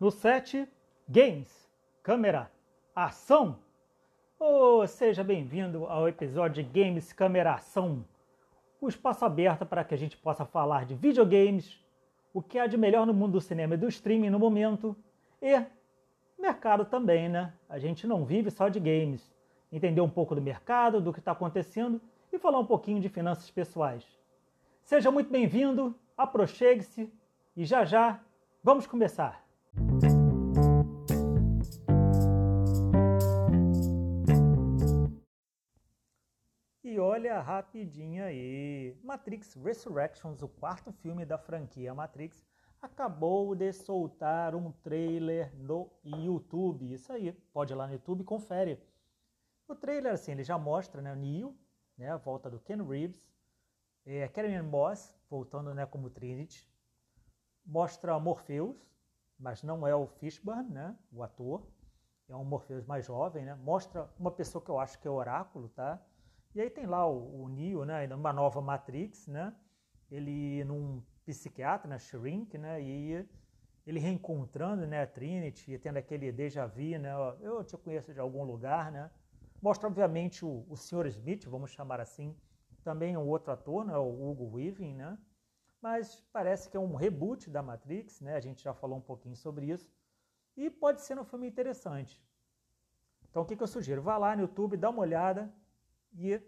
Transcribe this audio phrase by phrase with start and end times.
[0.00, 0.66] No set,
[1.06, 1.68] games,
[2.02, 2.50] câmera,
[2.96, 3.58] ação.
[4.38, 8.02] Oh, seja bem-vindo ao episódio de Games, Câmera, Ação.
[8.80, 11.78] O espaço aberto para que a gente possa falar de videogames,
[12.32, 14.96] o que há de melhor no mundo do cinema e do streaming no momento
[15.42, 15.62] e
[16.38, 17.52] mercado também, né?
[17.68, 19.30] A gente não vive só de games.
[19.70, 22.00] Entender um pouco do mercado, do que está acontecendo
[22.32, 24.06] e falar um pouquinho de finanças pessoais.
[24.82, 27.12] Seja muito bem-vindo, aproxegue-se
[27.54, 28.18] e já já
[28.64, 29.49] vamos começar.
[36.82, 42.44] E olha rapidinho aí, Matrix Resurrections, o quarto filme da franquia Matrix,
[42.82, 46.92] acabou de soltar um trailer no YouTube.
[46.92, 48.82] Isso aí, pode ir lá no YouTube e confere.
[49.68, 51.56] O trailer, assim, ele já mostra né, o Neo,
[51.96, 53.24] né, a volta do Ken Reeves,
[54.04, 56.68] é, Karen Moss voltando né, como Trinity,
[57.64, 58.76] mostra Morpheus,
[59.40, 61.66] mas não é o Fishburne, né, o ator,
[62.28, 65.68] é um Morpheus mais jovem, né, mostra uma pessoa que eu acho que é Oráculo,
[65.70, 66.00] tá?
[66.54, 69.54] E aí tem lá o, o Neo, né, uma nova Matrix, né,
[70.10, 73.26] ele num psiquiatra, né, Shrink, né, e
[73.86, 78.20] ele reencontrando, né, a Trinity, e tendo aquele déjà vu, né, eu te conheço de
[78.20, 79.10] algum lugar, né,
[79.62, 81.06] mostra obviamente o, o Sr.
[81.06, 82.36] Smith, vamos chamar assim,
[82.84, 85.18] também um outro ator, né, o Hugo Weaving, né,
[85.80, 88.36] mas parece que é um reboot da Matrix, né?
[88.36, 89.90] A gente já falou um pouquinho sobre isso.
[90.56, 92.22] E pode ser um filme interessante.
[93.28, 94.02] Então o que, que eu sugiro?
[94.02, 95.52] Vá lá no YouTube, dá uma olhada
[96.12, 96.40] e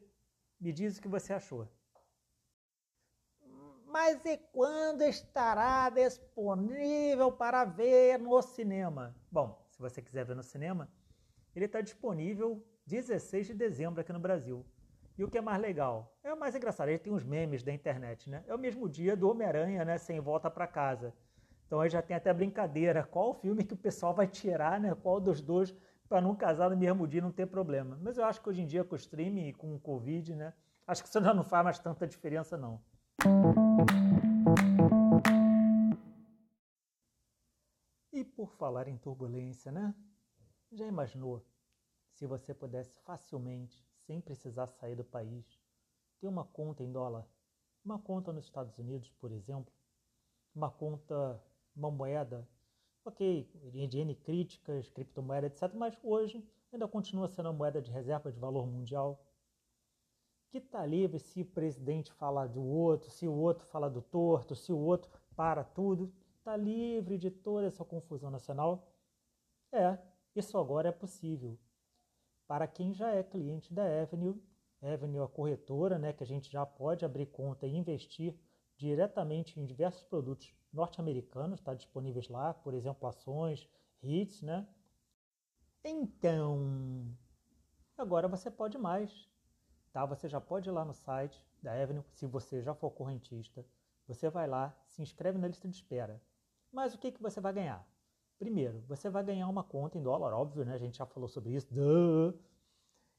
[0.61, 1.69] me diz o que você achou.
[3.87, 9.15] Mas e quando estará disponível para ver no cinema?
[9.31, 10.91] Bom, se você quiser ver no cinema,
[11.55, 14.65] ele está disponível 16 de dezembro aqui no Brasil.
[15.17, 16.17] E o que é mais legal?
[16.25, 18.43] É o mais engraçado, ele tem uns memes da internet, né?
[18.47, 19.99] É o mesmo dia do Homem-Aranha, né?
[19.99, 21.13] Sem volta para casa.
[21.67, 23.05] Então aí já tem até brincadeira.
[23.11, 24.95] Qual o filme que o pessoal vai tirar, né?
[24.95, 25.75] Qual dos dois
[26.09, 27.99] para não casar no mesmo dia não ter problema.
[28.03, 30.55] Mas eu acho que hoje em dia com o streaming e com o Covid, né?
[30.87, 32.81] Acho que isso já não faz mais tanta diferença, não.
[38.13, 39.95] E por falar em turbulência, né?
[40.71, 41.45] Já imaginou
[42.11, 45.45] se você pudesse facilmente sem precisar sair do país,
[46.21, 47.27] ter uma conta em dólar,
[47.85, 49.73] uma conta nos Estados Unidos, por exemplo,
[50.55, 51.43] uma conta,
[51.75, 52.47] uma moeda,
[53.05, 58.31] ok, de N críticas, criptomoeda, etc., mas hoje ainda continua sendo a moeda de reserva
[58.31, 59.25] de valor mundial,
[60.51, 64.55] que está livre se o presidente fala do outro, se o outro fala do torto,
[64.55, 68.87] se o outro para tudo, está livre de toda essa confusão nacional?
[69.73, 69.99] É,
[70.37, 71.59] isso agora é possível
[72.53, 74.39] para quem já é cliente da Avenue.
[74.83, 78.39] Avenue é a corretora, né, que a gente já pode abrir conta e investir
[78.77, 83.67] diretamente em diversos produtos norte-americanos, está disponíveis lá, por exemplo, ações,
[84.03, 84.69] REITs, né?
[85.83, 87.17] Então,
[87.97, 89.31] agora você pode mais,
[89.91, 90.05] tá?
[90.05, 93.65] Você já pode ir lá no site da Avenue, se você já for correntista,
[94.07, 96.23] você vai lá, se inscreve na lista de espera.
[96.71, 97.92] Mas o que, que você vai ganhar?
[98.43, 100.75] Primeiro, você vai ganhar uma conta em dólar, óbvio, né?
[100.75, 101.73] A gente já falou sobre isso.
[101.73, 102.35] Duh.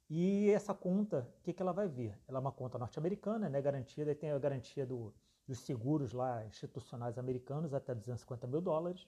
[0.10, 2.20] E essa conta, o que, que ela vai vir?
[2.28, 3.62] Ela é uma conta norte-americana, né?
[3.62, 5.14] Garantida, e tem a garantia do,
[5.48, 9.08] dos seguros lá institucionais americanos até 250 mil dólares.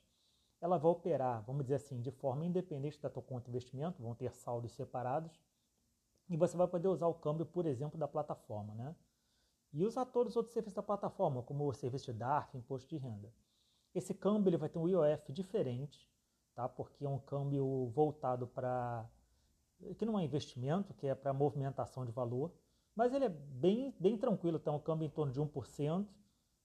[0.62, 4.16] Ela vai operar, vamos dizer assim, de forma independente da tua conta de investimento, vão
[4.16, 5.38] ter saldos separados.
[6.30, 8.96] E você vai poder usar o câmbio, por exemplo, da plataforma, né?
[9.74, 12.96] E usar todos os outros serviços da plataforma, como o serviço de DARF, imposto de
[12.96, 13.30] renda.
[13.96, 16.12] Esse câmbio ele vai ter um IOF diferente,
[16.54, 16.68] tá?
[16.68, 19.10] porque é um câmbio voltado para.
[19.98, 22.52] que não é investimento, que é para movimentação de valor,
[22.94, 26.06] mas ele é bem, bem tranquilo, tem um câmbio em torno de 1%.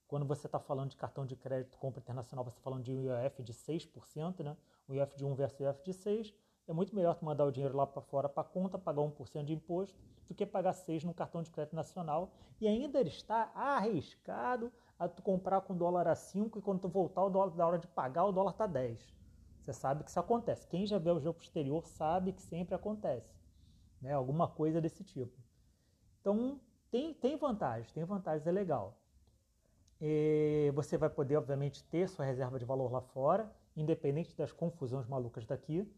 [0.08, 3.04] Quando você está falando de cartão de crédito, compra internacional, você está falando de um
[3.04, 4.56] IOF de 6%, né?
[4.88, 6.34] um IOF de 1 versus IOF de 6%.
[6.66, 9.52] É muito melhor tu mandar o dinheiro lá para fora para conta, pagar 1% de
[9.52, 9.96] imposto,
[10.28, 12.32] do que pagar 6% no cartão de crédito nacional.
[12.60, 17.24] E ainda está arriscado a tu comprar com dólar a 5 e quando tu voltar
[17.24, 19.00] o dólar, da hora de pagar, o dólar tá 10.
[19.62, 20.66] Você sabe que isso acontece.
[20.66, 23.34] Quem já vê o jogo exterior sabe que sempre acontece.
[24.02, 24.12] Né?
[24.12, 25.32] Alguma coisa desse tipo.
[26.20, 26.60] Então,
[26.90, 28.98] tem, tem vantagens, tem vantagens, é legal.
[29.98, 35.06] E você vai poder, obviamente, ter sua reserva de valor lá fora, independente das confusões
[35.06, 35.90] malucas daqui.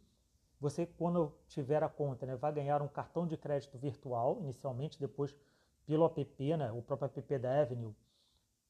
[0.61, 5.35] Você, quando tiver a conta, né, vai ganhar um cartão de crédito virtual, inicialmente, depois
[5.85, 7.93] pelo app, né, o próprio app da Avenue,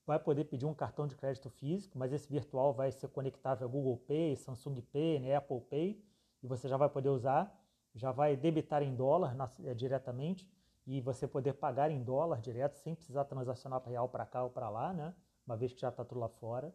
[0.07, 3.71] vai poder pedir um cartão de crédito físico, mas esse virtual vai ser conectável a
[3.71, 6.03] Google Pay, Samsung Pay, né, Apple Pay,
[6.43, 7.57] e você já vai poder usar,
[7.95, 10.51] já vai debitar em dólar na, é, diretamente
[10.87, 14.69] e você poder pagar em dólar direto sem precisar transacionar real para cá ou para
[14.69, 15.15] lá, né,
[15.47, 16.75] uma vez que já está tudo lá fora.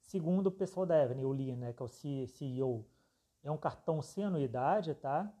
[0.00, 2.86] segundo o pessoal da Avenue, o Lee, né, que é o CEO,
[3.42, 5.32] é um cartão sem anuidade, tá?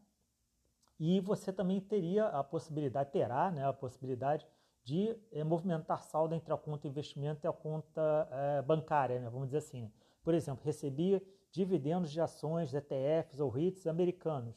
[0.98, 4.46] E você também teria a possibilidade, terá né, a possibilidade
[4.84, 9.48] de é, movimentar saldo entre a conta investimento e a conta é, bancária, né, vamos
[9.48, 9.82] dizer assim.
[9.82, 9.90] Né?
[10.22, 14.54] Por exemplo, recebia dividendos de ações, ETFs ou REITs americanos.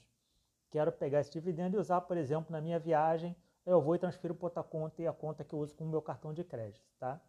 [0.69, 3.35] Quero pegar esse dividendo e usar, por exemplo, na minha viagem,
[3.65, 5.87] eu vou e transfiro para outra conta e a conta que eu uso com o
[5.87, 7.21] meu cartão de crédito, tá?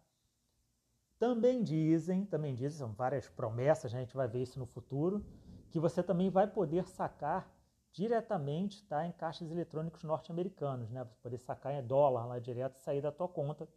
[1.17, 5.25] Também dizem, também dizem, são várias promessas, né, a gente vai ver isso no futuro,
[5.69, 7.49] que você também vai poder sacar
[7.91, 11.03] diretamente tá, em caixas eletrônicos norte-americanos, né?
[11.03, 13.67] Você poder sacar em dólar lá direto e sair da tua conta.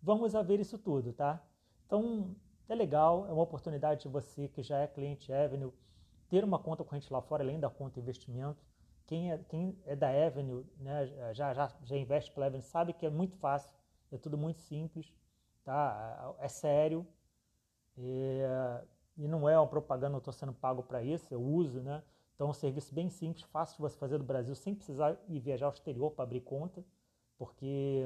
[0.00, 1.42] Vamos a ver isso tudo, tá?
[1.86, 2.34] Então,
[2.68, 5.72] é legal, é uma oportunidade de você que já é cliente Avenue
[6.28, 8.64] ter uma conta corrente lá fora, além da conta investimento.
[9.06, 13.04] Quem é, quem é da Avenue, né, já, já, já investe pela Avenue, sabe que
[13.04, 13.70] é muito fácil,
[14.10, 15.12] é tudo muito simples,
[15.64, 16.34] tá?
[16.38, 17.06] É sério.
[17.98, 18.84] É,
[19.18, 22.02] e não é uma propaganda, eu estou sendo pago para isso, eu uso, né?
[22.34, 25.38] Então é um serviço bem simples, fácil de você fazer do Brasil, sem precisar ir
[25.38, 26.84] viajar ao exterior para abrir conta,
[27.38, 28.04] porque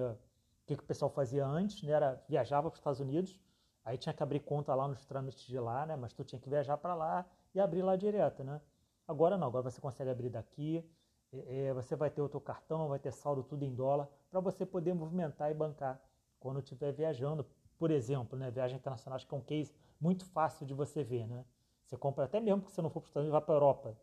[0.63, 1.93] o que, o pessoal fazia antes, né?
[1.93, 3.41] Era viajava para os Estados Unidos,
[3.85, 5.97] aí tinha que abrir conta lá nos trâmites de lá, né?
[5.97, 7.25] Mas tu tinha que viajar para lá
[7.55, 8.61] e abrir lá direto, né?
[9.07, 10.85] Agora não, agora você consegue abrir daqui,
[11.33, 14.67] é, você vai ter o teu cartão, vai ter saldo tudo em dólar, para você
[14.67, 16.01] poder movimentar e bancar
[16.41, 17.47] quando estiver viajando.
[17.79, 18.51] Por exemplo, né?
[18.51, 21.45] Viagem internacional, acho que é um case muito fácil de você ver, né?
[21.85, 23.57] Você compra até mesmo que você não for para os Estados Unidos, vai para a
[23.57, 23.97] Europa,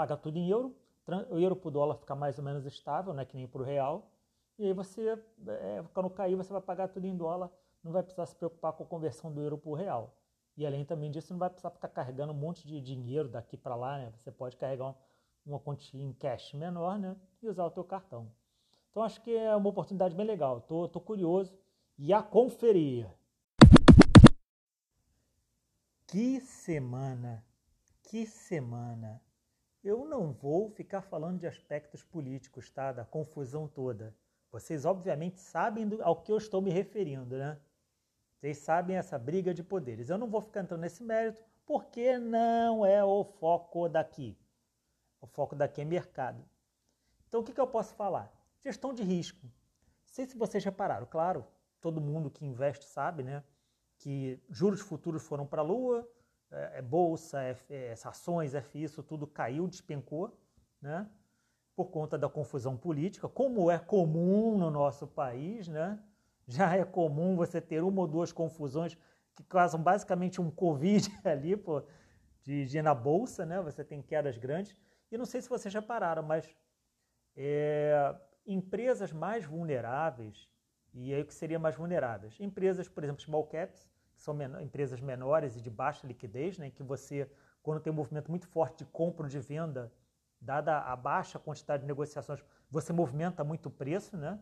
[0.00, 0.74] paga tudo em euro,
[1.28, 3.26] o euro para o dólar fica mais ou menos estável, né?
[3.26, 4.10] Que nem para o real,
[4.58, 7.50] e aí você, é, quando cair, você vai pagar tudo em dólar,
[7.84, 10.16] não vai precisar se preocupar com a conversão do euro para o real.
[10.56, 13.76] E além também disso, não vai precisar ficar carregando um monte de dinheiro daqui para
[13.76, 14.10] lá, né?
[14.16, 14.94] Você pode carregar
[15.44, 17.14] uma quantia em cash menor, né?
[17.42, 18.32] E usar o teu cartão.
[18.90, 20.62] Então acho que é uma oportunidade bem legal.
[20.62, 21.54] Tô, tô curioso
[21.98, 23.06] e a conferir.
[26.06, 27.44] Que semana!
[28.02, 29.20] Que semana!
[29.82, 32.92] Eu não vou ficar falando de aspectos políticos, tá?
[32.92, 34.14] Da confusão toda.
[34.52, 37.58] Vocês obviamente sabem do, ao que eu estou me referindo, né?
[38.34, 40.08] Vocês sabem essa briga de poderes.
[40.08, 44.36] Eu não vou ficar entrando nesse mérito porque não é o foco daqui.
[45.20, 46.44] O foco daqui é mercado.
[47.28, 48.32] Então o que, que eu posso falar?
[48.64, 49.46] Gestão de risco.
[49.46, 49.52] Não
[50.04, 51.46] sei se vocês repararam, claro,
[51.80, 53.44] todo mundo que investe sabe, né?
[54.00, 56.08] que juros futuros foram para a lua,
[56.50, 60.36] é, é bolsa, é, é, ações, FI, isso tudo caiu, despencou,
[60.80, 61.08] né?
[61.76, 65.98] por conta da confusão política, como é comum no nosso país, né?
[66.46, 68.98] já é comum você ter uma ou duas confusões
[69.34, 71.82] que causam basicamente um Covid ali pô,
[72.42, 73.60] de, de na bolsa, né?
[73.60, 74.76] você tem quedas grandes.
[75.10, 76.54] E não sei se vocês já pararam, mas
[77.36, 78.14] é,
[78.46, 80.48] empresas mais vulneráveis,
[80.92, 82.38] e aí o que seria mais vulneráveis?
[82.40, 83.88] Empresas, por exemplo, small caps,
[84.20, 87.30] são empresas menores e de baixa liquidez, né, que você,
[87.62, 89.92] quando tem um movimento muito forte de compra ou de venda,
[90.40, 94.38] dada a baixa quantidade de negociações, você movimenta muito o preço, né?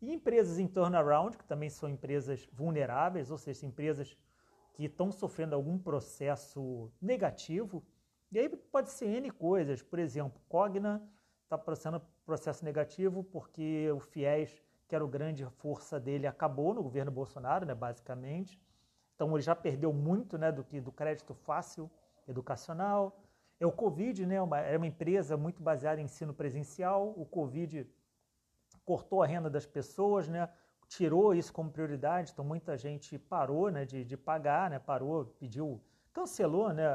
[0.00, 4.16] E empresas em turnaround, que também são empresas vulneráveis, ou seja, empresas
[4.74, 7.82] que estão sofrendo algum processo negativo.
[8.30, 11.02] E aí pode ser N coisas, por exemplo, Cogna
[11.44, 16.82] está processando processo negativo porque o FIES, que era o grande força dele, acabou no
[16.82, 18.60] governo Bolsonaro, né, basicamente.
[19.16, 21.90] Então ele já perdeu muito né, do, que, do crédito fácil
[22.28, 23.18] educacional.
[23.58, 27.14] É o Covid, né, uma, é uma empresa muito baseada em ensino presencial.
[27.16, 27.88] O Covid
[28.84, 30.48] cortou a renda das pessoas, né,
[30.86, 32.32] tirou isso como prioridade.
[32.32, 35.80] Então muita gente parou né, de, de pagar, né, parou, pediu,
[36.12, 36.86] cancelou né,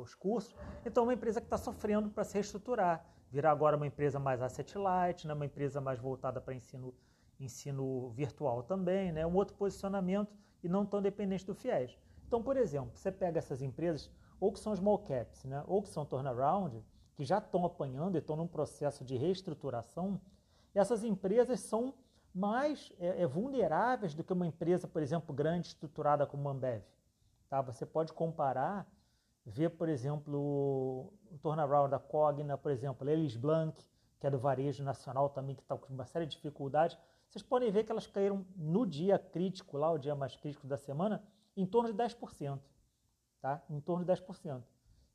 [0.00, 0.52] os cursos.
[0.84, 3.06] Então é uma empresa que está sofrendo para se reestruturar.
[3.30, 6.92] Virar agora uma empresa mais asset light, né, uma empresa mais voltada para ensino,
[7.38, 11.98] ensino virtual também, né, um outro posicionamento e não tão dependente do FIES.
[12.26, 15.88] Então, por exemplo, você pega essas empresas, ou que são small caps, né, ou que
[15.88, 16.82] são turnaround,
[17.14, 20.20] que já estão apanhando e estão num processo de reestruturação,
[20.74, 21.94] essas empresas são
[22.34, 26.82] mais é, é, vulneráveis do que uma empresa, por exemplo, grande, estruturada como a Ambev.
[27.48, 27.60] Tá?
[27.60, 28.86] Você pode comparar,
[29.44, 33.84] ver, por exemplo, o turnaround da Cogna, por exemplo, a Elis Blanc,
[34.20, 36.96] que é do varejo nacional também, que está com uma série de dificuldades,
[37.30, 40.76] vocês podem ver que elas caíram no dia crítico, lá o dia mais crítico da
[40.76, 41.22] semana,
[41.56, 42.60] em torno de 10%.
[43.40, 43.62] Tá?
[43.70, 44.64] Em torno de 10%.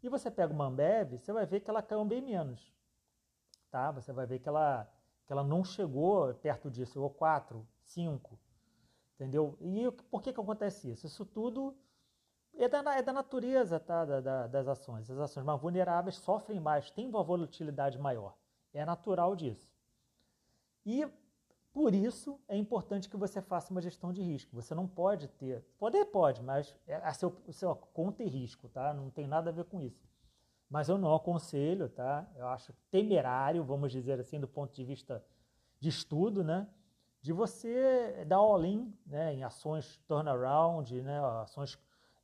[0.01, 2.73] E você pega uma Ambev, você vai ver que ela caiu bem menos.
[3.69, 3.91] Tá?
[3.91, 4.89] Você vai ver que ela,
[5.25, 8.39] que ela não chegou perto disso, chegou 4, 5.
[9.15, 9.57] Entendeu?
[9.59, 11.05] E por que, que acontece isso?
[11.05, 11.77] Isso tudo
[12.53, 14.05] é da, é da natureza tá?
[14.05, 15.11] Da, da, das ações.
[15.11, 18.37] As ações mais vulneráveis sofrem mais, têm uma volatilidade maior.
[18.73, 19.69] É natural disso.
[20.85, 21.05] E
[21.75, 24.55] Por isso é importante que você faça uma gestão de risco.
[24.55, 28.93] Você não pode ter, poder pode, mas é a seu, seu conta e risco, tá?
[28.93, 30.07] Não tem nada a ver com isso.
[30.69, 32.25] Mas eu não aconselho, tá?
[32.37, 35.21] Eu acho temerário, vamos dizer assim, do ponto de vista
[35.77, 36.65] de estudo, né?
[37.21, 41.77] De você dar all-in né, em ações turnaround, né, ações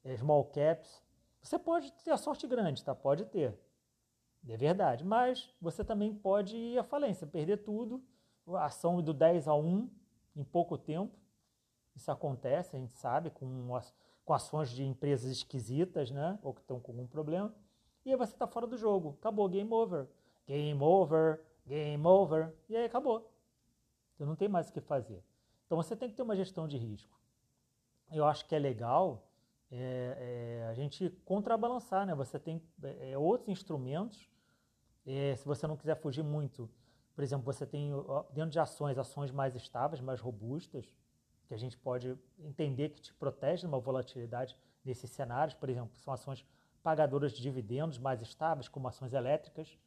[0.05, 1.03] eh, small caps.
[1.41, 2.96] Você pode ter a sorte grande, tá?
[2.96, 3.60] Pode ter.
[4.48, 5.03] É verdade.
[5.03, 8.01] Mas você também pode ir à falência, perder tudo
[8.48, 9.90] a ação do 10 a 1
[10.36, 11.18] em pouco tempo.
[11.96, 13.68] Isso acontece, a gente sabe, com,
[14.24, 16.40] com ações de empresas esquisitas, né?
[16.42, 17.54] Ou que estão com algum problema.
[18.06, 19.16] E aí você está fora do jogo.
[19.20, 20.08] Acabou, game over.
[20.48, 22.54] Game over, game over.
[22.68, 23.32] E aí acabou.
[24.14, 25.24] Você não tem mais o que fazer.
[25.66, 27.20] Então você tem que ter uma gestão de risco.
[28.12, 29.28] Eu acho que é legal
[29.72, 32.14] é, é, a gente contrabalançar, né?
[32.16, 34.30] Você tem é, outros instrumentos.
[35.06, 36.70] É, se você não quiser fugir muito
[37.13, 37.91] por exemplo, você tem
[38.34, 40.86] dentro de ações, ações mais estáveis, mais robustas,
[41.48, 45.53] que a gente pode entender que te protege de uma volatilidade nesses cenários.
[45.53, 46.46] Por exemplo, são ações
[46.82, 49.77] pagadoras de dividendos mais estáveis, como ações elétricas.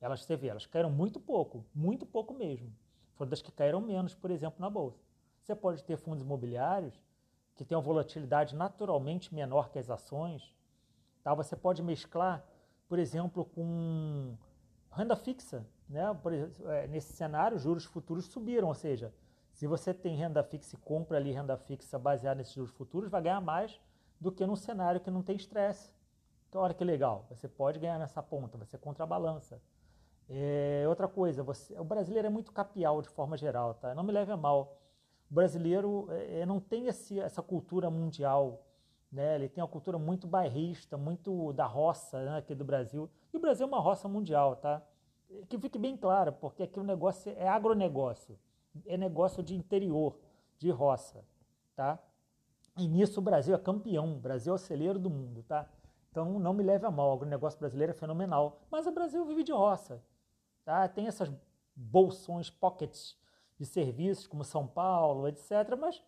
[0.00, 2.70] Elas, você vê, elas caíram muito pouco, muito pouco mesmo.
[3.14, 5.02] Foram das que caíram menos, por exemplo, na Bolsa.
[5.40, 7.00] Você pode ter fundos imobiliários
[7.54, 10.54] que têm uma volatilidade naturalmente menor que as ações.
[11.22, 11.32] Tá?
[11.34, 12.44] Você pode mesclar,
[12.86, 14.36] por exemplo, com
[14.92, 15.66] renda fixa.
[15.88, 16.02] Né?
[16.22, 19.12] Por, é, nesse cenário, juros futuros subiram, ou seja,
[19.52, 23.22] se você tem renda fixa e compra ali renda fixa baseada nesses juros futuros, vai
[23.22, 23.80] ganhar mais
[24.20, 25.90] do que num cenário que não tem estresse.
[26.48, 29.60] Então, olha que legal, você pode ganhar nessa ponta, você contrabalança.
[30.28, 33.94] É, outra coisa, você, o brasileiro é muito capial de forma geral, tá?
[33.94, 34.76] Não me leve a mal.
[35.30, 38.64] O brasileiro é, é não tem esse, essa cultura mundial,
[39.10, 39.36] né?
[39.36, 43.08] Ele tem uma cultura muito bairrista, muito da roça né, aqui do Brasil.
[43.32, 44.82] E o Brasil é uma roça mundial, tá?
[45.48, 48.38] Que fique bem claro, porque aqui o negócio é agronegócio,
[48.86, 50.18] é negócio de interior,
[50.58, 51.24] de roça,
[51.74, 51.98] tá?
[52.76, 55.68] E nisso o Brasil é campeão, o Brasil é o celeiro do mundo, tá?
[56.10, 59.42] Então não me leve a mal, o agronegócio brasileiro é fenomenal, mas o Brasil vive
[59.42, 60.02] de roça,
[60.64, 60.88] tá?
[60.88, 61.30] Tem essas
[61.74, 63.16] bolsões, pockets
[63.58, 65.76] de serviços como São Paulo, etc.
[65.78, 66.02] Mas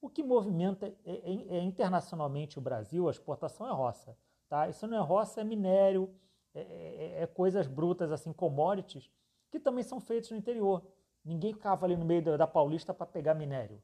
[0.00, 4.16] o que movimenta é, é, é internacionalmente o Brasil, a exportação é roça,
[4.48, 4.68] tá?
[4.68, 6.14] Isso não é roça, é minério,
[6.54, 9.10] é, é, é, coisas brutas, assim, commodities,
[9.50, 10.86] que também são feitos no interior.
[11.24, 13.82] Ninguém cava ali no meio da, Paulista para pegar minério.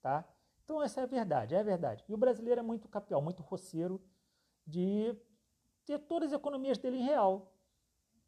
[0.00, 0.24] Tá?
[0.64, 2.04] Então essa é a verdade, é a verdade.
[2.08, 4.00] E o brasileiro é muito capial, muito roceiro
[4.64, 5.16] de
[5.84, 7.52] ter todas as economias dele em real.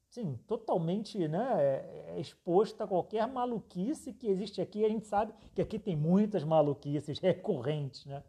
[0.08, 4.84] Sim, totalmente né, é, é exposto a qualquer maluquice que existe aqui.
[4.84, 8.06] A gente sabe que aqui tem muitas maluquices recorrentes.
[8.06, 8.24] Né?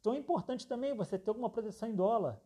[0.00, 2.40] Então é importante também você ter alguma proteção em dólar.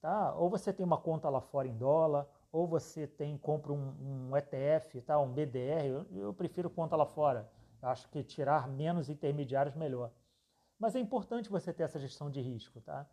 [0.00, 0.34] Tá?
[0.34, 4.36] Ou você tem uma conta lá fora em dólar, ou você tem compra um, um
[4.36, 5.18] ETF, tá?
[5.18, 5.86] um BDR.
[5.86, 7.50] Eu, eu, prefiro conta lá fora.
[7.82, 10.10] Eu acho que tirar menos intermediários melhor.
[10.78, 12.80] Mas é importante você ter essa gestão de risco.
[12.80, 13.06] Tá?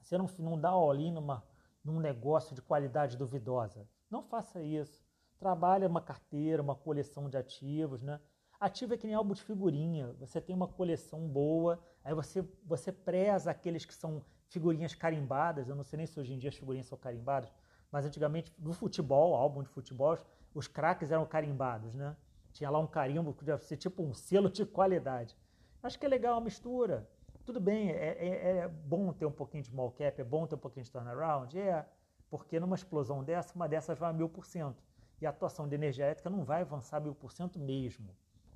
[0.00, 1.44] Você não, não dá all-in numa,
[1.84, 3.88] num negócio de qualidade duvidosa.
[4.10, 5.02] Não faça isso.
[5.38, 8.02] Trabalhe uma carteira, uma coleção de ativos.
[8.02, 8.20] Né?
[8.58, 10.12] Ativo é que nem álbum de figurinha.
[10.18, 15.68] Você tem uma coleção boa, aí você, você preza aqueles que são figurinhas carimbadas.
[15.68, 17.50] Eu não sei nem se hoje em dia as figurinhas são carimbadas,
[17.90, 20.18] mas antigamente no futebol, álbum de futebol,
[20.54, 22.14] os craques eram carimbados, né?
[22.52, 25.36] Tinha lá um carimbo que ser tipo um selo de qualidade.
[25.82, 27.08] Acho que é legal a mistura.
[27.46, 30.56] Tudo bem, é, é, é, bom ter um pouquinho de small cap, é bom ter
[30.56, 31.86] um pouquinho de turnaround, é,
[32.28, 34.82] porque numa explosão dessa, uma dessas vai a mil por cento.
[35.20, 38.14] E a atuação de energia elétrica não vai avançar mil por cento mesmo.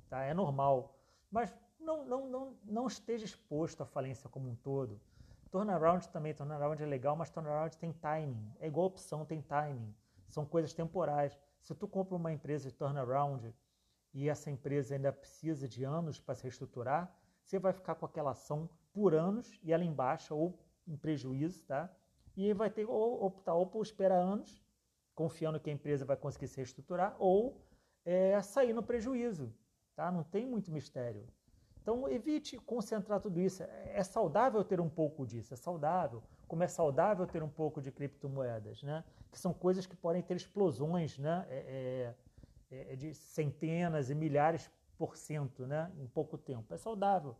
[0.09, 0.23] Tá?
[0.23, 0.97] É normal.
[1.31, 4.99] Mas não, não, não, não esteja exposto à falência como um todo.
[5.55, 8.51] Turnaround também, turnaround é legal, mas turnaround tem timing.
[8.59, 9.95] É igual opção, tem timing.
[10.27, 11.39] São coisas temporais.
[11.61, 13.55] Se tu compra uma empresa de turnaround
[14.13, 17.09] e essa empresa ainda precisa de anos para se reestruturar,
[17.41, 21.63] você vai ficar com aquela ação por anos e ela em baixa ou em prejuízo,
[21.63, 21.89] tá?
[22.35, 24.61] E vai ter ou optar ou por esperar anos,
[25.13, 27.65] confiando que a empresa vai conseguir se reestruturar, ou
[28.03, 29.55] é, sair no prejuízo,
[29.95, 30.11] tá?
[30.11, 31.25] Não tem muito mistério.
[31.85, 33.61] Então, evite concentrar tudo isso.
[33.61, 36.23] É saudável ter um pouco disso, é saudável.
[36.47, 39.03] Como é saudável ter um pouco de criptomoedas, né?
[39.31, 41.45] Que são coisas que podem ter explosões, né?
[41.47, 42.15] É,
[42.71, 45.91] é, é de centenas e milhares por cento, né?
[45.99, 46.73] Em pouco tempo.
[46.73, 47.35] É saudável.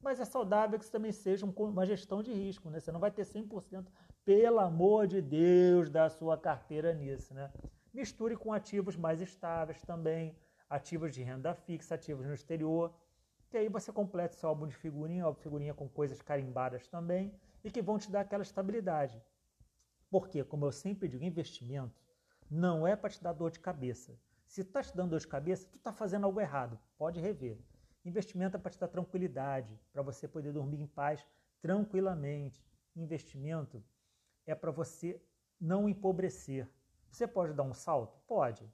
[0.00, 2.78] Mas é saudável que isso também seja uma gestão de risco, né?
[2.78, 3.84] Você não vai ter 100%,
[4.24, 7.50] pelo amor de Deus, da sua carteira nisso, né?
[7.92, 10.36] Misture com ativos mais estáveis também,
[10.70, 12.94] ativos de renda fixa, ativos no exterior
[13.56, 17.70] e aí você completa seu álbum de figurinha, de figurinha com coisas carimbadas também, e
[17.70, 19.22] que vão te dar aquela estabilidade.
[20.10, 22.02] Porque, como eu sempre digo, investimento
[22.50, 24.18] não é para te dar dor de cabeça.
[24.46, 26.78] Se está te dando dor de cabeça, tu está fazendo algo errado.
[26.98, 27.58] Pode rever.
[28.04, 31.24] Investimento é para te dar tranquilidade, para você poder dormir em paz
[31.60, 32.62] tranquilamente.
[32.94, 33.82] Investimento
[34.44, 35.22] é para você
[35.60, 36.68] não empobrecer.
[37.10, 38.18] Você pode dar um salto?
[38.26, 38.68] Pode.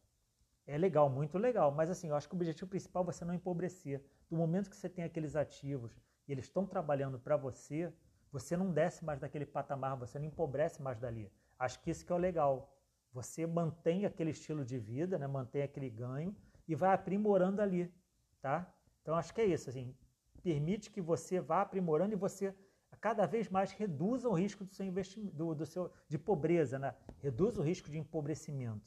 [0.67, 3.35] É legal, muito legal, mas assim, eu acho que o objetivo principal é você não
[3.35, 4.05] empobrecer.
[4.31, 5.93] Do momento que você tem aqueles ativos
[6.27, 7.93] e eles estão trabalhando para você,
[8.31, 11.31] você não desce mais daquele patamar, você não empobrece mais dali.
[11.59, 12.75] Acho que isso que é o legal.
[13.13, 15.27] Você mantém aquele estilo de vida, né?
[15.27, 17.93] mantém aquele ganho e vai aprimorando ali,
[18.41, 18.71] tá?
[19.03, 19.97] Então acho que é isso, assim,
[20.43, 22.55] permite que você vá aprimorando e você
[23.01, 26.95] cada vez mais reduza o risco do seu investimento, do, do seu, de pobreza, né?
[27.23, 28.83] Reduz o risco de empobrecimento.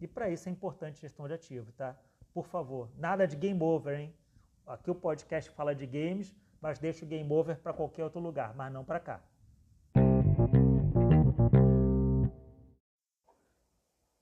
[0.00, 1.98] E para isso é importante gestão de ativo, tá?
[2.32, 4.14] Por favor, nada de game over, hein?
[4.66, 8.52] Aqui o podcast fala de games, mas deixa o game over para qualquer outro lugar,
[8.56, 9.20] mas não para cá.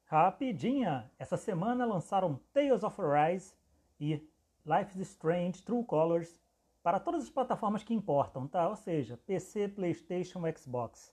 [0.04, 1.10] Rapidinha!
[1.18, 3.54] Essa semana lançaram Tales of Arise
[3.98, 4.16] e
[4.66, 6.38] Life is Strange True Colors
[6.82, 8.68] para todas as plataformas que importam, tá?
[8.68, 11.10] Ou seja, PC, PlayStation, Xbox.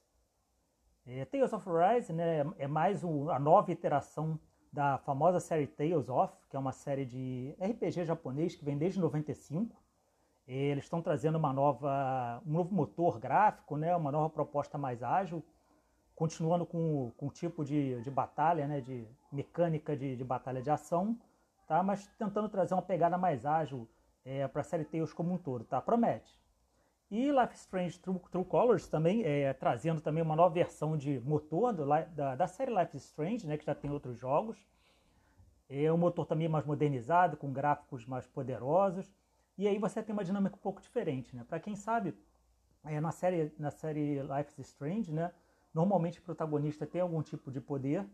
[1.05, 4.37] É, Tales of Arise né, é mais um, a nova iteração
[4.71, 8.99] da famosa série Tales of, que é uma série de RPG japonês que vem desde
[8.99, 9.75] 95.
[10.47, 15.43] Eles estão trazendo uma nova, um novo motor gráfico, né, uma nova proposta mais ágil,
[16.15, 20.69] continuando com, com o tipo de, de batalha, né, de mecânica de, de batalha de
[20.69, 21.17] ação,
[21.67, 23.87] tá, mas tentando trazer uma pegada mais ágil
[24.25, 25.81] é, para a série Tales como um todo, tá?
[25.81, 26.39] Promete.
[27.11, 31.73] E Life Strange True, True Colors também, é, trazendo também uma nova versão de motor
[31.73, 34.65] do, da, da, série Life is Strange, né, que já tem outros jogos.
[35.67, 39.13] É um motor também mais modernizado, com gráficos mais poderosos.
[39.57, 41.43] E aí você tem uma dinâmica um pouco diferente, né?
[41.43, 42.15] Para quem sabe,
[42.85, 45.33] é, na, série, na série Life is Strange, né,
[45.73, 48.07] normalmente o protagonista tem algum tipo de poder.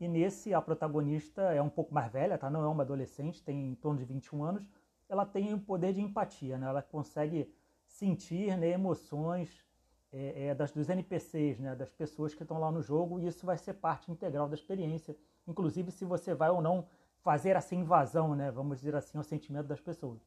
[0.00, 2.48] E nesse, a protagonista é um pouco mais velha, tá?
[2.48, 4.66] Não é uma adolescente, tem em torno de 21 anos.
[5.06, 6.66] Ela tem o poder de empatia, né?
[6.66, 7.52] Ela consegue
[7.88, 9.64] sentir né, emoções
[10.12, 13.44] é, é, das, dos NPCs, né, das pessoas que estão lá no jogo, e isso
[13.44, 15.16] vai ser parte integral da experiência,
[15.46, 16.86] inclusive se você vai ou não
[17.22, 20.20] fazer essa invasão, né, vamos dizer assim, ao sentimento das pessoas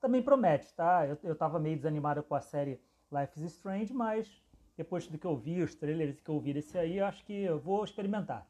[0.00, 1.06] também promete, tá?
[1.06, 4.42] Eu, eu tava meio desanimado com a série Life is Strange, mas
[4.76, 7.58] depois do que eu vi, os trailers que eu vi desse aí, acho que eu
[7.58, 8.46] vou experimentar.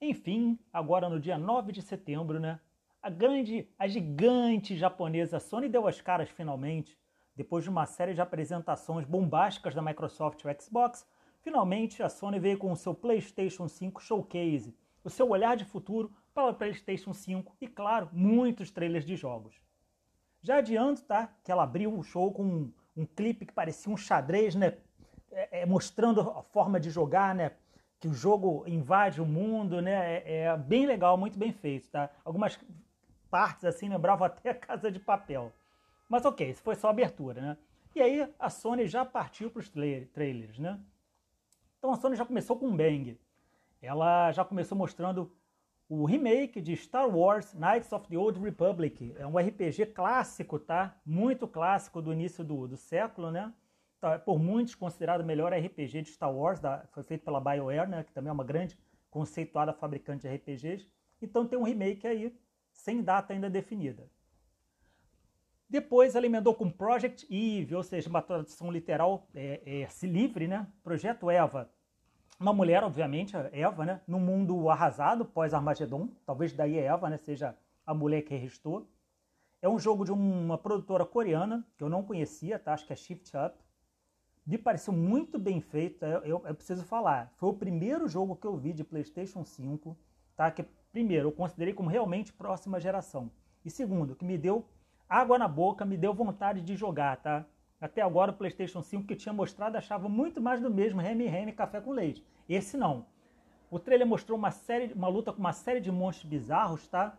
[0.00, 2.60] Enfim, agora no dia 9 de setembro, né?
[3.00, 6.98] A grande, a gigante japonesa Sony deu as caras finalmente,
[7.36, 11.06] depois de uma série de apresentações bombásticas da Microsoft e Xbox,
[11.40, 16.12] finalmente a Sony veio com o seu PlayStation 5 Showcase, o seu olhar de futuro
[16.34, 19.54] para o PlayStation 5 e, claro, muitos trailers de jogos.
[20.42, 21.32] Já adianto, tá?
[21.44, 24.76] Que ela abriu o show com um, um clipe que parecia um xadrez, né?
[25.30, 27.52] É, é, mostrando a forma de jogar, né?
[28.00, 30.16] Que o jogo invade o mundo, né?
[30.16, 32.10] É, é, bem legal, muito bem feito, tá?
[32.24, 32.58] Algumas
[33.30, 35.52] partes assim lembravam até a Casa de Papel.
[36.08, 37.56] Mas ok, isso foi só abertura, né?
[37.94, 40.78] E aí a Sony já partiu para os trailers, né?
[41.78, 43.18] Então a Sony já começou com um bang.
[43.80, 45.32] Ela já começou mostrando
[45.88, 49.14] o remake de Star Wars Knights of the Old Republic.
[49.16, 50.96] É um RPG clássico, tá?
[51.04, 53.52] Muito clássico do início do, do século, né?
[54.00, 57.88] Tá, por muitos considerado o melhor RPG de Star Wars, da, foi feito pela BioWare,
[57.88, 58.04] né?
[58.04, 58.78] Que também é uma grande
[59.10, 60.86] conceituada fabricante de RPGs.
[61.22, 62.36] Então tem um remake aí,
[62.78, 64.08] sem data ainda definida.
[65.68, 70.66] Depois ela emendou com Project Eve, ou seja, uma tradução literal é, é, livre, né?
[70.82, 71.70] Projeto Eva,
[72.40, 74.00] uma mulher, obviamente, Eva, né?
[74.06, 76.08] No mundo arrasado pós-Armagedon.
[76.24, 77.18] Talvez daí Eva, né?
[77.18, 78.88] Seja a mulher que restou.
[79.60, 82.72] É um jogo de uma produtora coreana que eu não conhecia, tá?
[82.72, 83.58] Acho que é Shift Up.
[84.46, 87.30] Me pareceu muito bem feito, eu, eu, eu, preciso falar.
[87.36, 89.98] Foi o primeiro jogo que eu vi de PlayStation 5,
[90.36, 90.50] tá?
[90.50, 93.30] Que primeiro eu considerei como realmente próxima geração.
[93.64, 94.64] E segundo, que me deu
[95.08, 97.44] água na boca, me deu vontade de jogar, tá?
[97.80, 101.52] Até agora o PlayStation 5 que tinha mostrado achava muito mais do mesmo Remy Remy
[101.52, 102.24] Café com Leite.
[102.48, 103.06] Esse não.
[103.70, 107.16] O trailer mostrou uma série, uma luta com uma série de monstros bizarros, tá?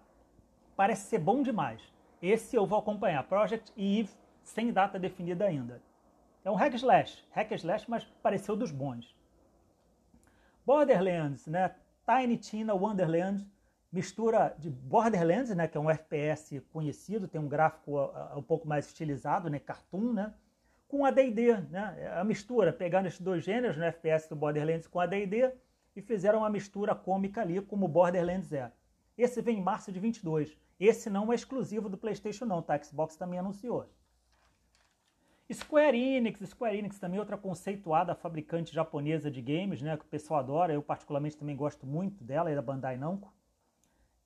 [0.75, 1.81] Parece ser bom demais.
[2.21, 3.23] Esse eu vou acompanhar.
[3.23, 4.09] Project Eve
[4.43, 5.81] sem data definida ainda.
[6.43, 9.15] É um hack slash, hack slash, mas pareceu dos bons.
[10.65, 11.75] Borderlands, né?
[12.05, 13.45] Tiny Tina Wonderland,
[13.91, 18.67] mistura de Borderlands, né, que é um FPS conhecido, tem um gráfico uh, um pouco
[18.67, 20.33] mais estilizado, né, cartoon, né?
[20.89, 21.95] com a D&D, né?
[21.99, 23.89] É a mistura, pegando esses dois gêneros, né?
[23.89, 25.53] FPS do Borderlands com a D&D,
[25.95, 28.71] e fizeram uma mistura cômica ali, como Borderlands é.
[29.15, 30.57] Esse vem em março de 22.
[30.79, 32.81] Esse não é exclusivo do PlayStation não, tá?
[32.81, 33.87] Xbox também anunciou.
[35.51, 40.39] Square Enix, Square Enix também outra conceituada fabricante japonesa de games, né, que o pessoal
[40.39, 43.33] adora, eu particularmente também gosto muito dela, é da Bandai Namco.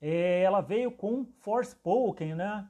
[0.06, 2.68] É, ela veio com Forspoken, né?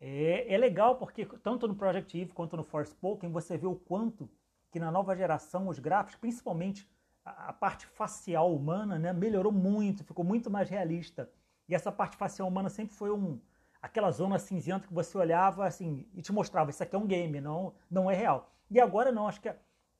[0.00, 4.28] É, é, legal porque tanto no Project Eve quanto no Forspoken você vê o quanto
[4.72, 6.84] que na nova geração os gráficos, principalmente
[7.24, 11.30] a, a parte facial humana, né, melhorou muito, ficou muito mais realista.
[11.68, 13.40] E essa parte facial humana sempre foi um,
[13.80, 17.40] aquela zona cinzenta que você olhava assim e te mostrava isso aqui é um game,
[17.40, 18.50] não, não é real.
[18.68, 19.48] E agora não, acho que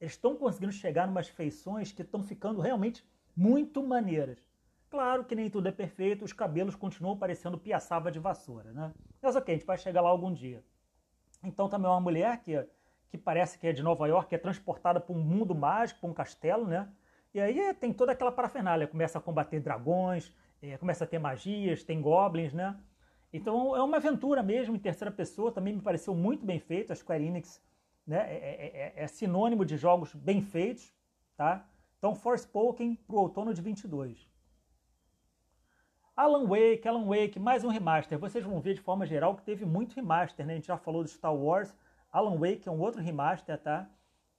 [0.00, 4.44] eles estão conseguindo chegar em umas feições que estão ficando realmente muito maneiras.
[4.88, 8.92] Claro que nem tudo é perfeito, os cabelos continuam parecendo piaçaba de vassoura, né?
[9.20, 10.62] Mas ok, a gente vai chegar lá algum dia.
[11.42, 12.52] Então também é uma mulher que,
[13.08, 16.14] que parece que é de Nova York, é transportada para um mundo mágico, para um
[16.14, 16.88] castelo, né?
[17.34, 21.84] E aí tem toda aquela parafernália, começa a combater dragões, é, começa a ter magias,
[21.84, 22.78] tem goblins, né?
[23.32, 26.92] Então é uma aventura mesmo em terceira pessoa, também me pareceu muito bem feito.
[26.92, 27.60] A Square Enix
[28.06, 30.94] né, é, é, é, é sinônimo de jogos bem feitos,
[31.36, 31.68] tá?
[31.98, 34.35] Então Forspoken para o outono de 22.
[36.16, 38.18] Alan Wake, Alan Wake, mais um remaster.
[38.18, 40.54] Vocês vão ver de forma geral que teve muito remaster, né?
[40.54, 41.76] A gente já falou do Star Wars.
[42.10, 43.86] Alan Wake é um outro remaster, tá?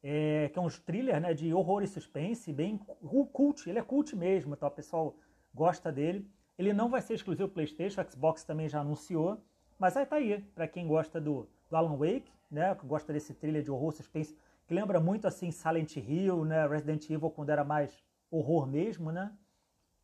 [0.01, 2.79] É, que é um thriller né, de horror e suspense, bem
[3.31, 4.65] cult, ele é cult mesmo, tá?
[4.65, 5.15] O pessoal
[5.53, 6.27] gosta dele.
[6.57, 9.39] Ele não vai ser exclusivo PlayStation, o Xbox também já anunciou,
[9.77, 13.35] mas aí tá aí, para quem gosta do, do, Alan Wake, né, que gosta desse
[13.35, 14.35] thriller de horror suspense,
[14.65, 19.31] que lembra muito assim Silent Hill, né, Resident Evil quando era mais horror mesmo, né?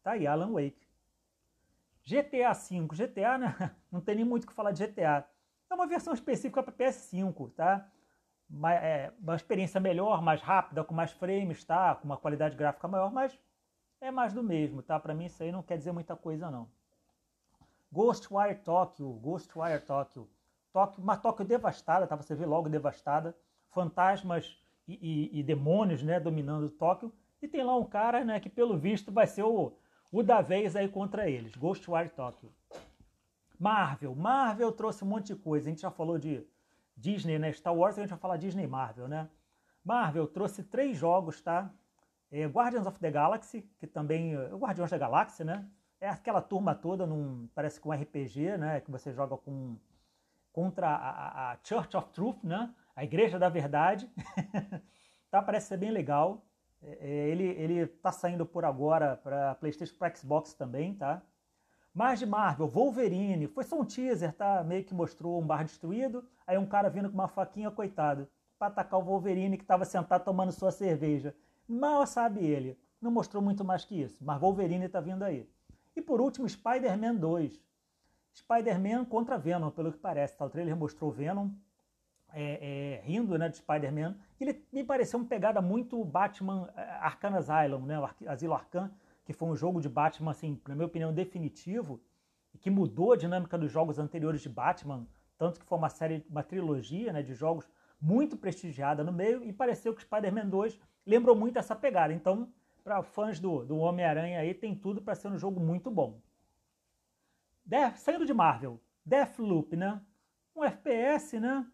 [0.03, 0.82] Tá aí Alan Wake.
[2.05, 3.75] GTA V, GTA, né?
[3.91, 5.27] Não tem nem muito o que falar de GTA.
[5.69, 7.89] É uma versão específica para PS5, tá?
[8.49, 11.95] Uma, é, uma experiência melhor, mais rápida, com mais frames, tá?
[11.95, 13.39] Com uma qualidade gráfica maior, mas
[14.01, 14.99] é mais do mesmo, tá?
[14.99, 16.69] Para mim isso aí não quer dizer muita coisa não.
[17.91, 20.29] Ghostwire Tokyo, Ghostwire Tokyo.
[20.71, 22.15] Tóquio, uma Tóquio devastada, tá?
[22.15, 23.35] Você vê logo devastada.
[23.69, 24.93] Fantasmas e,
[25.33, 27.13] e, e, demônios, né, dominando Tóquio.
[27.41, 29.73] E tem lá um cara, né, que pelo visto vai ser o,
[30.13, 31.55] o da vez aí contra eles.
[31.55, 32.53] Ghostwire Tokyo.
[33.59, 34.13] Marvel.
[34.13, 35.67] Marvel trouxe um monte de coisa.
[35.67, 36.45] A gente já falou de
[36.95, 37.51] Disney, né?
[37.51, 39.27] Star Wars, a gente vai falar Disney Marvel, né?
[39.83, 41.73] Marvel trouxe três jogos, tá?
[42.31, 44.35] É, Guardians of the Galaxy, que também.
[44.35, 45.67] É, Guardiões da Galáxia, né?
[45.99, 48.81] É aquela turma toda, num, parece que um RPG, né?
[48.81, 49.75] Que você joga com,
[50.51, 52.71] contra a, a Church of Truth, né?
[52.95, 54.07] A Igreja da Verdade.
[55.31, 55.41] tá?
[55.41, 56.45] Parece ser bem legal.
[56.83, 61.21] É, é ele, ele tá saindo por agora para PlayStation, para Xbox também, tá?
[61.93, 64.63] Mais de Marvel, Wolverine, foi só um teaser, tá?
[64.63, 68.67] Meio que mostrou um bar destruído, aí um cara vindo com uma faquinha, coitado, para
[68.67, 71.35] atacar o Wolverine que estava sentado tomando sua cerveja.
[71.67, 72.79] Mal sabe ele.
[72.99, 75.47] Não mostrou muito mais que isso, mas Wolverine está vindo aí.
[75.95, 77.61] E por último, Spider-Man 2.
[78.33, 80.35] Spider-Man contra Venom, pelo que parece.
[80.35, 80.45] Tá?
[80.45, 81.49] O trailer mostrou Venom
[82.33, 84.17] é, é, rindo né, de Spider-Man.
[84.41, 88.91] Ele me pareceu uma pegada muito Batman é, Arkham Asylum, né, o Asilo Arkham,
[89.23, 92.01] que foi um jogo de Batman, assim, na minha opinião, definitivo,
[92.53, 96.25] e que mudou a dinâmica dos jogos anteriores de Batman, tanto que foi uma série,
[96.29, 97.69] uma trilogia né, de jogos
[98.01, 102.11] muito prestigiada no meio, e pareceu que Spider-Man 2 lembrou muito essa pegada.
[102.11, 102.51] Então,
[102.83, 106.19] para fãs do, do Homem-Aranha aí, tem tudo para ser um jogo muito bom.
[107.65, 110.01] Death, saindo de Marvel, Deathloop, né?
[110.55, 111.65] Um FPS, né?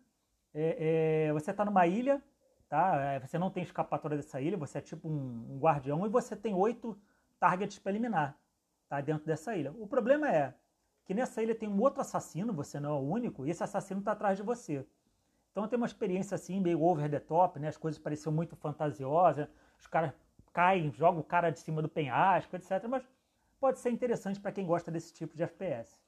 [0.53, 2.21] É, é, você está numa ilha,
[2.67, 2.95] tá?
[2.95, 6.35] É, você não tem escapatória dessa ilha, você é tipo um, um guardião e você
[6.35, 6.99] tem oito
[7.39, 8.37] targets para eliminar,
[8.87, 8.99] tá?
[9.01, 9.71] Dentro dessa ilha.
[9.71, 10.53] O problema é
[11.05, 13.99] que nessa ilha tem um outro assassino, você não é o único, e esse assassino
[13.99, 14.85] está atrás de você.
[15.51, 17.67] Então tem uma experiência assim, meio over the top, né?
[17.67, 19.47] As coisas pareciam muito fantasiosas,
[19.79, 20.13] os caras
[20.53, 22.85] caem, jogam o cara de cima do penhasco, etc.
[22.87, 23.03] Mas
[23.59, 25.99] pode ser interessante para quem gosta desse tipo de FPS.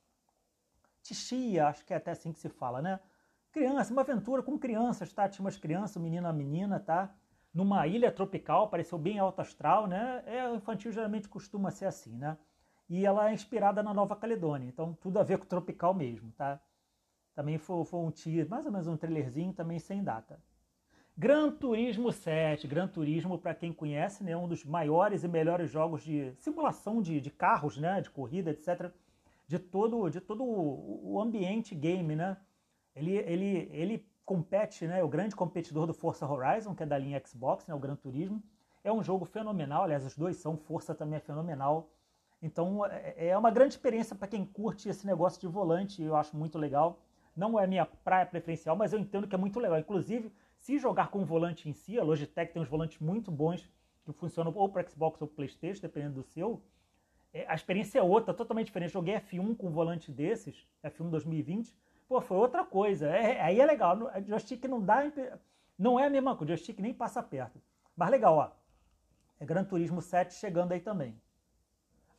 [1.01, 2.99] Tixia, acho que é até assim que se fala, né?
[3.51, 5.27] Criança, uma aventura com crianças, tá?
[5.27, 7.13] Tinha umas crianças, um menino e menina, tá?
[7.53, 10.23] Numa ilha tropical, pareceu bem alto astral, né?
[10.25, 12.37] É, infantil geralmente costuma ser assim, né?
[12.89, 16.61] E ela é inspirada na Nova Caledônia, então tudo a ver com tropical mesmo, tá?
[17.35, 20.39] Também foi, foi um teaser, mais ou menos um trailerzinho, também sem data.
[21.17, 22.67] Gran Turismo 7.
[22.67, 27.19] Gran Turismo, para quem conhece, né, um dos maiores e melhores jogos de simulação de,
[27.19, 28.91] de carros, né, de corrida, etc.
[29.47, 32.37] De todo, de todo o, o ambiente game, né?
[32.95, 36.97] Ele, ele, ele compete, né, é o grande competidor do Forza Horizon, que é da
[36.97, 38.41] linha Xbox, né, o Gran Turismo.
[38.83, 41.89] É um jogo fenomenal, aliás, os dois são, Força também é fenomenal.
[42.41, 46.35] Então é, é uma grande experiência para quem curte esse negócio de volante, eu acho
[46.35, 46.99] muito legal.
[47.35, 49.79] Não é minha praia preferencial, mas eu entendo que é muito legal.
[49.79, 53.69] Inclusive, se jogar com o volante em si, a Logitech tem uns volantes muito bons
[54.03, 56.61] que funcionam ou para Xbox ou PlayStation, dependendo do seu.
[57.33, 58.91] É, a experiência é outra, totalmente diferente.
[58.91, 61.73] Joguei F1 com um volante desses, F1 2020.
[62.11, 63.07] Pô, foi outra coisa.
[63.07, 64.09] É, aí é legal.
[64.09, 65.09] A joystick não dá.
[65.79, 67.57] Não é a mesma coisa, o joystick nem passa perto.
[67.95, 68.51] Mas legal, ó.
[69.39, 71.15] É Gran Turismo 7 chegando aí também.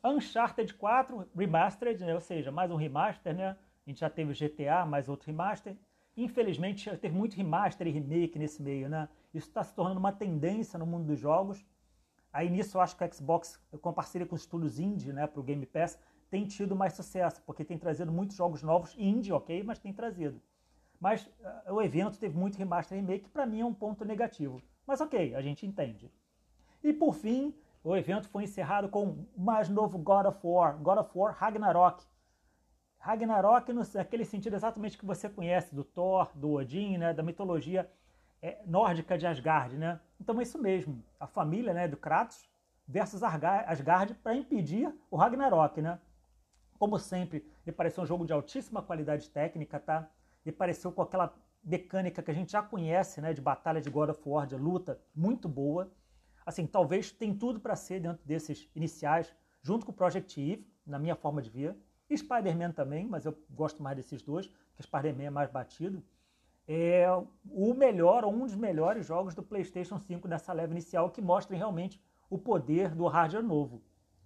[0.02, 2.14] Uncharted 4 Remastered, né?
[2.14, 3.50] ou seja, mais um remaster, né?
[3.50, 5.76] A gente já teve o GTA, mais outro remaster.
[6.16, 9.10] Infelizmente, teve muito remaster e remake nesse meio, né?
[9.34, 11.62] Isso está se tornando uma tendência no mundo dos jogos.
[12.32, 15.38] Aí nisso eu acho que o Xbox, com parceria com os estúdios indie, né, para
[15.38, 15.98] o Game Pass,
[16.32, 20.40] tem tido mais sucesso, porque tem trazido muitos jogos novos, indie, ok, mas tem trazido.
[20.98, 21.26] Mas
[21.66, 24.62] uh, o evento teve muito remaster e remake, para mim é um ponto negativo.
[24.86, 26.10] Mas ok, a gente entende.
[26.82, 31.00] E por fim, o evento foi encerrado com o mais novo God of War, God
[31.00, 32.02] of War Ragnarok.
[32.98, 37.92] Ragnarok, naquele sentido exatamente que você conhece do Thor, do Odin, né, da mitologia
[38.40, 40.00] é, nórdica de Asgard, né?
[40.18, 42.48] Então é isso mesmo, a família né, do Kratos
[42.88, 46.00] versus Asgard para impedir o Ragnarok, né?
[46.82, 50.10] Como sempre, me pareceu um jogo de altíssima qualidade técnica, tá?
[50.44, 54.10] Me pareceu com aquela mecânica que a gente já conhece, né, de batalha de God
[54.10, 55.92] of War, de luta, muito boa.
[56.44, 60.98] Assim, talvez tem tudo para ser dentro desses iniciais, junto com o Project Eve, na
[60.98, 61.76] minha forma de ver.
[62.10, 66.02] E Spider-Man também, mas eu gosto mais desses dois, que Spider-Man é mais batido
[66.66, 67.06] é
[67.48, 71.58] o melhor, ou um dos melhores jogos do PlayStation 5 nessa leva inicial, que mostrem
[71.58, 73.80] realmente o poder do hardware novo.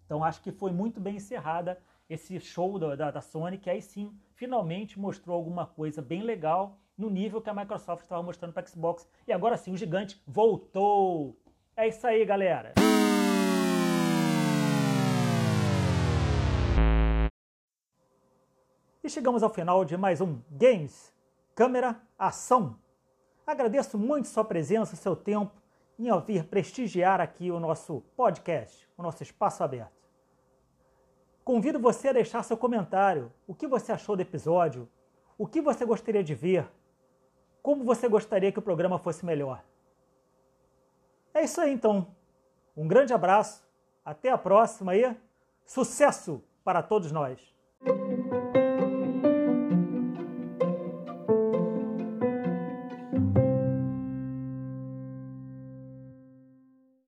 [0.07, 3.83] Então acho que foi muito bem encerrada esse show da, da, da Sony, que aí
[3.83, 8.67] sim, finalmente mostrou alguma coisa bem legal no nível que a Microsoft estava mostrando para
[8.67, 9.09] Xbox.
[9.27, 11.37] E agora sim, o gigante voltou!
[11.77, 12.75] É isso aí, galera!
[19.03, 21.15] E chegamos ao final de mais um Games
[21.57, 22.79] câmera, ação.
[23.47, 25.55] Agradeço muito sua presença, seu tempo
[25.99, 30.06] em ouvir prestigiar aqui o nosso podcast, o nosso espaço aberto.
[31.47, 33.33] Convido você a deixar seu comentário.
[33.47, 34.89] O que você achou do episódio?
[35.39, 36.69] O que você gostaria de ver?
[37.63, 39.63] Como você gostaria que o programa fosse melhor?
[41.33, 42.09] É isso aí então.
[42.77, 43.65] Um grande abraço,
[44.05, 45.17] até a próxima e
[45.65, 47.39] sucesso para todos nós!